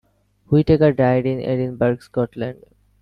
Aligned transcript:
Whittaker 0.47 0.93
died 0.93 1.27
in 1.27 1.41
Edinburgh, 1.41 1.99
Scotland. 1.99 2.63